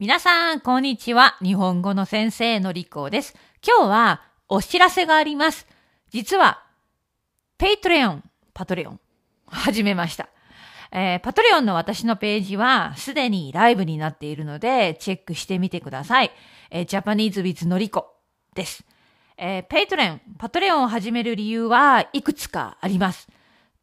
[0.00, 1.36] 皆さん、こんにちは。
[1.42, 3.34] 日本語の先生のりこです。
[3.66, 5.66] 今日はお知らせがあります。
[6.10, 6.62] 実は、
[7.58, 9.00] Patreon、Patreon、
[9.46, 10.28] 始めました。
[10.92, 16.30] えー、 Patreon の私のページはすでにライブになっているので、チェックしてみてください。
[16.70, 18.14] えー、 Japanese with のりこ
[18.54, 18.84] です。
[19.36, 23.26] えー、 Patreon、Patreon を始める理由はいくつかあります。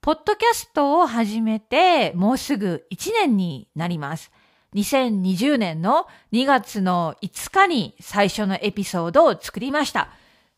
[0.00, 4.30] ポッドキャストを始めてもうすぐ1年になります。
[4.74, 10.08] 2020年の2月の5日に最初のエピソードを作りました。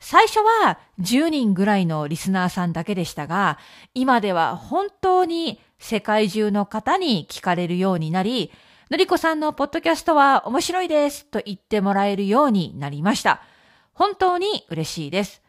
[0.00, 3.58] 最初は10人ぐらいのリスナーさんだけでしたが、
[3.94, 8.52] 今では本当に世界中の方に聞かれるようになり、
[8.90, 13.42] のりこさんのポッドキャストは面白いですと言ってもらえるようになりました。
[13.92, 15.42] 本当に嬉しいです。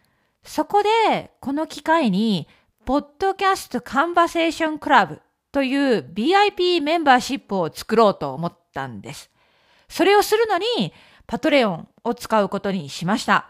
[0.44, 2.48] そこで、この機会に、
[2.86, 9.30] ポッドキャストカンバセーションクラブという BIP メンバーシップを作ろうと思ったんです。
[9.88, 10.94] それをするのに、
[11.25, 13.50] パトレオンを使うことにしました。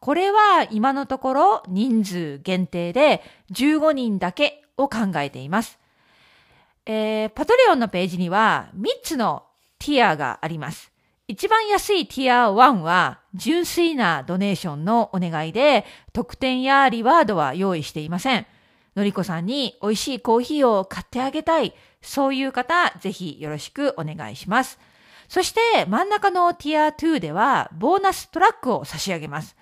[0.00, 5.78] これは今のところ人数限定で15人だけを考えています。
[6.86, 9.44] えー、パトレオンのページには3つの
[9.78, 10.92] ティアがあります。
[11.26, 18.46] 一番安いティア1は純粋なドネーションのお願いで特典やリワードは用意していません。
[18.98, 21.74] のりこさんに美味しいコーヒーを買ってあげたい。
[22.02, 24.78] そういう方、ぜひよろしくお願いします。
[25.28, 29.56] そして真ん中のティア2ではボーナストラックを差し上げます。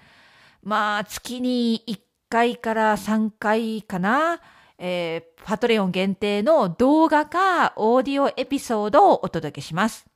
[0.63, 4.41] まあ、月に1回から3回かな。
[4.79, 10.07] えー、パトレオン限定の動画かオーディオエピソードをお届けします。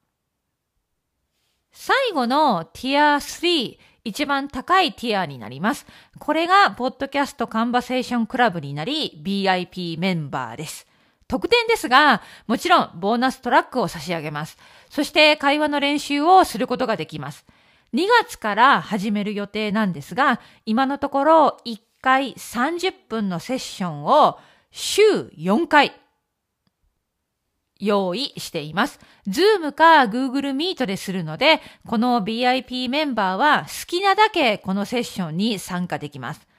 [1.72, 5.86] 最後のティア3、一番高いティアになります。
[6.18, 10.86] これが、 Podcast Conversation Club になり、 VIP メンバーです。
[11.28, 14.58] 特典ですが、もちろん、ボーナストラックを差し上げます。
[14.88, 17.46] そして、会話の練習をすることができます。
[17.92, 24.38] 2月から始める予定なんですが、今のところ、1回30分のセッションを
[24.70, 25.02] 週
[25.36, 25.92] 4回
[27.80, 29.00] 用意しています。
[29.26, 36.50] Zoom か Google Meet でするので、この BIP メンバーは好きなだけこのセッションに参加できます。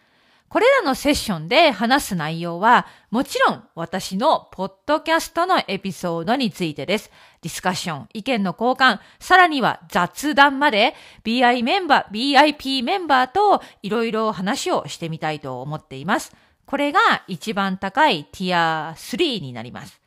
[0.52, 7.10] これらのセッションで話す内容は、もちろん私のポッドキャストのエピソードについてです。
[7.42, 10.94] ディスカッション、意見の交換、さらには雑談まで
[11.24, 16.36] BI メンバー、BIP メンバーといろいろ話をしてみたいと思っています。
[16.66, 17.00] これが
[17.30, 20.01] 一番高いティア3になります。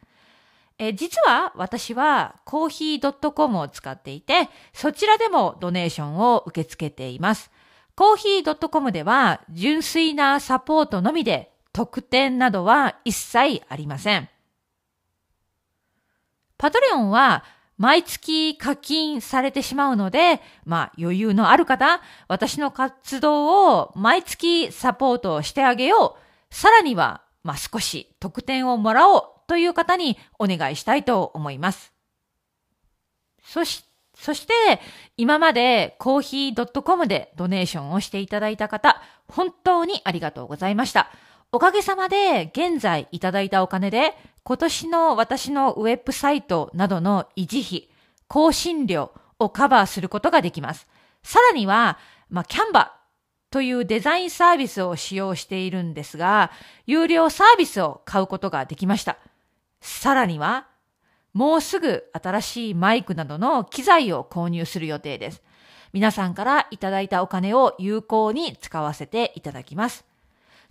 [0.89, 7.51] え実は私はコーヒー .com を使っていて、そちらでもドネーションを受け付けています。
[7.97, 14.29] コーヒー .com では純粋なサポートのみで特典などは一切ありません。
[16.59, 17.45] パトレオンは
[17.79, 26.55] 毎月課金されてしまうので、まあ余裕のある方、私の活動を毎月サポートしてあげよう。
[26.55, 31.93] さらには、まあ少し特典をもらおうという方にお願いしたいと思います。
[33.43, 33.85] そし、
[34.17, 34.53] そして、
[35.17, 41.11] 今までコーヒー .com でドネーションをしていただいた方、本当にありがとうございました。
[41.53, 47.89] おかげさまで現在いただいたお金で今年の私のウェブサイトなどの維持費、
[48.29, 50.87] 更新料をカバーすることができます。
[51.23, 52.97] さらには、まあ、キャンバ
[53.51, 56.51] というデザインサービスを使用しているんですが、
[56.87, 59.17] 有料サービスを買うことができました。
[59.85, 60.67] さらには、
[61.35, 65.43] もうすぐ新しいマイクなどの機材を購入する予定です。
[65.93, 70.07] 皆さんからいただいたお金を有効に使わせていただきます。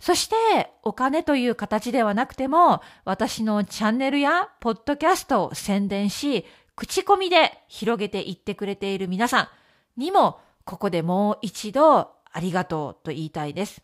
[0.00, 9.48] そして、お金という形ではなくても、私のチャンネルやポッドキャストを宣伝し、口コミで広げていってくれている皆さん
[9.96, 13.80] にも、ここでもう一度ありがとうと言いたいです。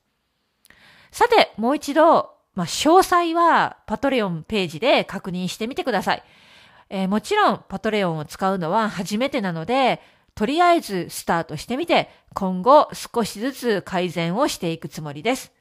[1.12, 6.22] さて、もう一度まあ、詳細はパトレオンページで確認してみてください。
[6.90, 9.98] えー、もちろんパトレオンを使うのは初めてなので、
[10.34, 15.54] とりあえずスタートしてみて、今後少しずつ改善をしていくつもりです。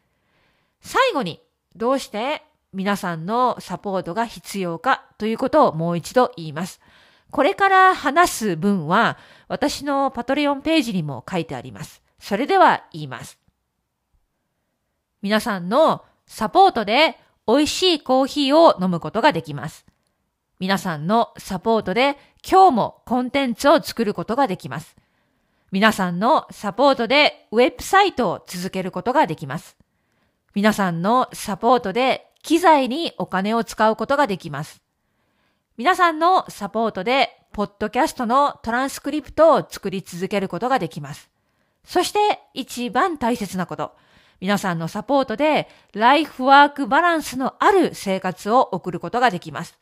[0.81, 1.41] 最後に、
[1.73, 6.81] どうして皆さんのサポートが必要かということをもう一度言います。
[7.31, 12.03] これから話す文は私のパトレオンページにも書いてあります。
[12.19, 13.39] それでは言います。
[15.21, 17.17] 皆さんのサポートで
[17.47, 19.85] 美味しいコーヒーを飲むことができます。
[20.59, 22.17] 皆さんのサポートで
[22.49, 24.95] 今日もコンテンツを作ることができます。
[25.71, 29.75] 皆さんのサポートでウェブサイトを続けることができます。
[30.53, 34.81] 皆さんのサポートで機材にお金を使うことができます。
[35.77, 41.29] 皆さんのサポートで、ポッドキャストのトランスクリプトを作り続けることができます。
[41.85, 42.19] そして、
[42.53, 43.95] 一番大切なこと。
[44.39, 49.77] 皆さんのサポートで、ライフワークバランスのある生活を送ることができます。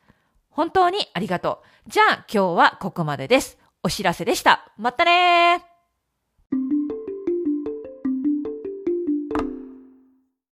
[0.50, 1.92] 本当にありがとう。
[1.92, 3.58] じゃあ今日はここまでです。
[3.84, 4.72] お知らせでした。
[4.78, 6.97] またねー